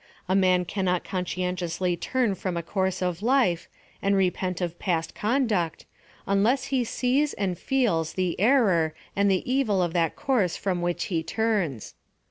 A 0.27 0.35
man 0.35 0.65
cannot 0.65 1.03
con 1.03 1.25
scientiously 1.25 1.95
turn 1.99 2.33
from 2.33 2.57
a 2.57 2.63
course 2.63 3.03
of 3.03 3.21
life, 3.21 3.69
and 4.01 4.15
repent 4.15 4.57
o^' 4.57 4.79
past 4.79 5.13
conduct, 5.13 5.85
unless 6.25 6.65
he 6.73 6.83
sees 6.83 7.33
and 7.35 7.55
feels 7.55 8.13
the 8.13 8.35
error 8.39 8.95
and 9.15 9.29
the 9.29 9.47
evil 9.47 9.79
of 9.83 9.93
that 9.93 10.15
course 10.15 10.57
from 10.57 10.81
which 10.81 11.03
he 11.13 11.21
turns. 11.21 11.93